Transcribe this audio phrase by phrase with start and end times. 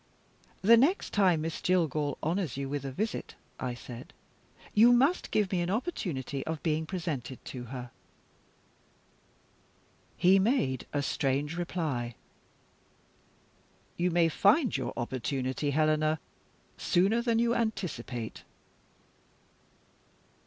[0.63, 4.13] "The next time Miss Jillgall honors you with a visit," I said,
[4.73, 7.91] "you must give me an opportunity of being presented to her."
[10.17, 12.15] He made a strange reply:
[13.95, 16.19] "You may find your opportunity, Helena,
[16.77, 18.41] sooner than you anticipate."